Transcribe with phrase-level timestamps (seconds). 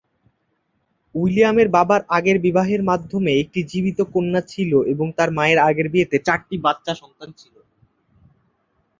[1.15, 6.55] উইলিয়ামের বাবার আগের বিবাহের মাধ্যমে একটি জীবিত কন্যা ছিল এবং তার মায়ের আগের বিয়েতে চারটি
[6.65, 7.55] বাচ্চা সন্তান ছিল।